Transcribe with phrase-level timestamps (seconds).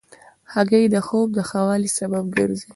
[0.53, 2.69] هګۍ د خوب د ښه والي سبب ګرځي.